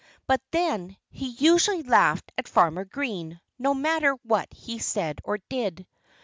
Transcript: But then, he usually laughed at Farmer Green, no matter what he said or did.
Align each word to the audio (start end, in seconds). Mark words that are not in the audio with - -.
But 0.25 0.41
then, 0.49 0.97
he 1.11 1.27
usually 1.29 1.83
laughed 1.83 2.31
at 2.35 2.47
Farmer 2.47 2.85
Green, 2.85 3.39
no 3.59 3.75
matter 3.75 4.13
what 4.23 4.51
he 4.51 4.79
said 4.79 5.21
or 5.23 5.37
did. 5.47 5.85